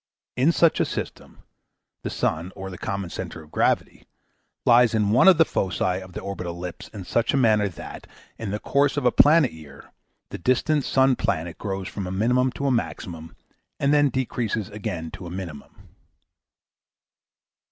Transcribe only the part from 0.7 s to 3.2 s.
a system, the sun, or the common